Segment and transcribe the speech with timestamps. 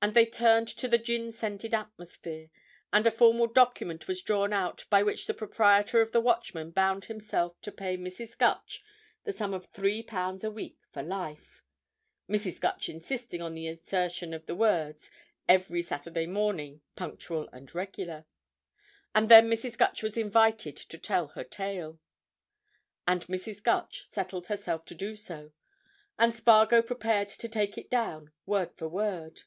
[0.00, 2.50] So they returned to the gin scented atmosphere,
[2.92, 7.06] and a formal document was drawn out by which the proprietor of the Watchman bound
[7.06, 8.38] himself to pay Mrs.
[8.38, 8.84] Gutch
[9.24, 11.64] the sum of three pounds a week for life
[12.30, 12.60] (Mrs.
[12.60, 15.10] Gutch insisting on the insertion of the words
[15.48, 18.24] "every Saturday morning, punctual and regular")
[19.16, 19.76] and then Mrs.
[19.76, 21.98] Gutch was invited to tell her tale.
[23.08, 23.60] And Mrs.
[23.64, 25.50] Gutch settled herself to do so,
[26.16, 29.42] and Spargo prepared to take it down, word for word.